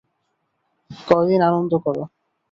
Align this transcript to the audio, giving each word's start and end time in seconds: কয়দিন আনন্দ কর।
কয়দিন 0.91 1.41
আনন্দ 1.47 1.71
কর। 1.83 1.97